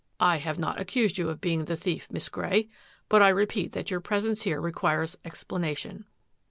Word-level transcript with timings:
"I 0.33 0.37
have 0.37 0.57
not 0.57 0.79
accused 0.79 1.19
you 1.19 1.29
of 1.29 1.39
being 1.39 1.65
the 1.65 1.75
thief. 1.75 2.07
Miss 2.09 2.27
Grey. 2.27 2.69
But 3.07 3.21
I 3.21 3.29
repeat 3.29 3.73
that 3.73 3.91
your 3.91 3.99
presence 4.01 4.41
here 4.41 4.59
re 4.59 4.71
quires 4.71 5.15
explanation." 5.23 6.05